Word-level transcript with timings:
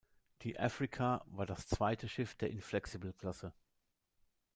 Die 0.41 0.59
"Africa" 0.59 1.23
war 1.27 1.45
das 1.45 1.67
zweite 1.67 2.09
Schiff 2.09 2.33
der 2.33 2.49
"Inflexible"-Klasse. 2.49 3.51